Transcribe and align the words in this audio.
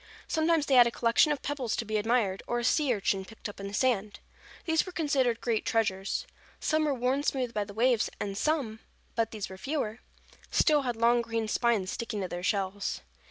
Sometimes 0.27 0.65
they 0.65 0.73
had 0.73 0.87
a 0.87 0.89
collection 0.89 1.31
of 1.31 1.43
pebbles 1.43 1.75
to 1.75 1.85
be 1.85 1.97
admired, 1.97 2.41
or 2.47 2.57
a 2.57 2.63
sea 2.63 2.91
urchin 2.91 3.23
picked 3.23 3.47
up 3.47 3.59
in 3.59 3.67
the 3.67 3.73
sand. 3.75 4.19
These 4.65 4.83
were 4.83 4.91
considered 4.91 5.39
great 5.41 5.63
treasures. 5.63 6.25
Some 6.59 6.85
were 6.85 6.93
worn 6.95 7.21
smooth 7.21 7.53
by 7.53 7.65
the 7.65 7.73
waves, 7.75 8.09
and 8.19 8.35
some—but 8.35 9.29
these 9.29 9.47
were 9.47 9.59
fewer—still 9.59 10.81
had 10.81 10.95
long 10.95 11.21
green 11.21 11.47
spines 11.47 11.91
sticking 11.91 12.21
to 12.21 12.27
their 12.27 12.41
shells. 12.41 13.01